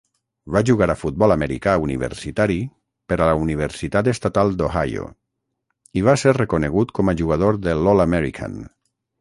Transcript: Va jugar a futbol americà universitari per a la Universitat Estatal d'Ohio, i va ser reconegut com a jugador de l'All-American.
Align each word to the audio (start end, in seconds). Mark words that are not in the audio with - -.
Va 0.53 0.61
jugar 0.67 0.85
a 0.91 0.93
futbol 0.99 1.33
americà 1.33 1.75
universitari 1.87 2.55
per 3.13 3.19
a 3.19 3.27
la 3.31 3.35
Universitat 3.43 4.09
Estatal 4.15 4.57
d'Ohio, 4.63 5.05
i 6.03 6.07
va 6.11 6.19
ser 6.23 6.37
reconegut 6.41 6.95
com 7.01 7.15
a 7.15 7.17
jugador 7.23 7.61
de 7.69 7.81
l'All-American. 7.85 8.59